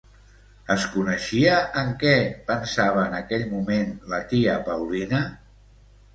Es 0.75 0.85
coneixia 0.93 1.59
en 1.81 1.91
què 2.05 2.13
pensava 2.47 3.03
en 3.11 3.15
aquell 3.19 3.45
moment 3.53 3.93
la 4.15 4.23
tia 4.35 4.57
Paulina? 4.73 5.23